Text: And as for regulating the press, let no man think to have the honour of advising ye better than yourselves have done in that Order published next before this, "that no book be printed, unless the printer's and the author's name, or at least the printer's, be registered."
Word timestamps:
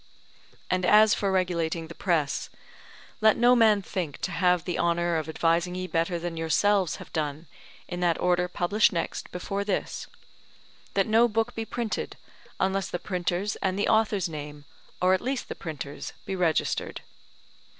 And 0.71 0.83
as 0.83 1.13
for 1.13 1.31
regulating 1.31 1.85
the 1.85 1.93
press, 1.93 2.49
let 3.21 3.37
no 3.37 3.55
man 3.55 3.83
think 3.83 4.17
to 4.21 4.31
have 4.31 4.63
the 4.65 4.79
honour 4.79 5.15
of 5.15 5.29
advising 5.29 5.75
ye 5.75 5.85
better 5.85 6.17
than 6.17 6.37
yourselves 6.37 6.95
have 6.95 7.13
done 7.13 7.45
in 7.87 7.99
that 7.99 8.19
Order 8.19 8.47
published 8.47 8.91
next 8.91 9.31
before 9.31 9.63
this, 9.63 10.07
"that 10.95 11.05
no 11.05 11.27
book 11.27 11.53
be 11.53 11.65
printed, 11.65 12.17
unless 12.59 12.89
the 12.89 12.97
printer's 12.97 13.57
and 13.57 13.77
the 13.77 13.87
author's 13.87 14.27
name, 14.27 14.65
or 14.99 15.13
at 15.13 15.21
least 15.21 15.49
the 15.49 15.53
printer's, 15.55 16.13
be 16.25 16.35
registered." 16.35 17.01